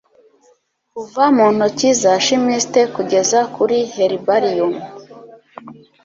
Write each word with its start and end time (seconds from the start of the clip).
Kuva 0.91 1.23
mu 1.35 1.47
ntoki 1.55 1.89
za 2.01 2.13
chimiste 2.23 2.81
kugeza 2.95 3.39
kuri 3.55 3.77
herbarium 3.93 4.73